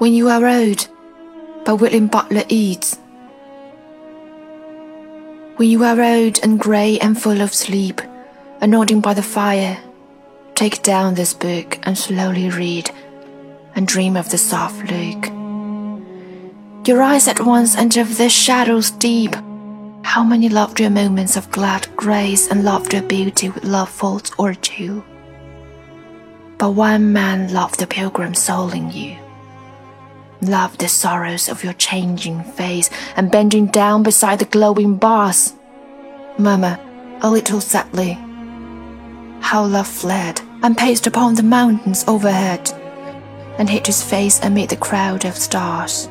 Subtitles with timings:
[0.00, 0.88] When You Are Old
[1.66, 2.96] by William Butler Yeats.
[5.56, 8.00] When you are old and grey and full of sleep,
[8.62, 9.76] and nodding by the fire,
[10.54, 12.90] take down this book and slowly read,
[13.74, 15.26] and dream of the soft look.
[16.88, 19.34] Your eyes at once and of the shadows deep.
[20.02, 24.32] How many loved your moments of glad grace and loved your beauty with love faults
[24.38, 25.04] or two?
[26.56, 29.18] But one man loved the pilgrim soul in you.
[30.42, 35.54] Love the sorrows of your changing face and bending down beside the glowing bars.
[36.38, 36.78] Murmur
[37.22, 38.14] a little sadly,
[39.42, 42.72] how love fled and paced upon the mountains overhead,
[43.58, 46.08] and hid his face amid the crowd of stars.